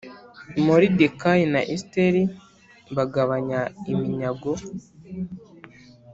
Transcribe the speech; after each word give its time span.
Moridekayi 0.65 1.43
na 1.53 1.61
Esiteri 1.75 2.21
bagabanya 2.95 3.61
iminyago 3.91 4.51